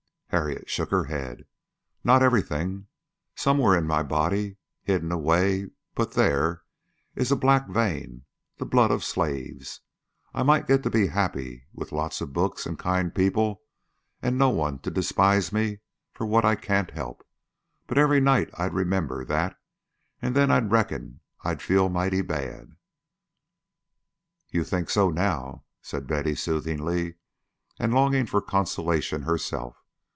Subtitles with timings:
[0.33, 1.43] Harriet shook her head.
[2.05, 2.87] "Not everything.
[3.35, 6.63] Somewhere in my body, hidden away, but there,
[7.17, 8.23] is a black vein,
[8.57, 9.81] the blood of slaves.
[10.33, 13.63] I might get to be happy with lots of books and kind people
[14.21, 15.79] and no one to despise me
[16.13, 17.27] for what I can't help,
[17.85, 19.57] but every night I'd remember that,
[20.21, 22.77] and then I reckon I'd feel mighty bad."
[24.49, 27.15] "You think so now," said Betty, soothingly,
[27.77, 29.75] and longing for consolation herself.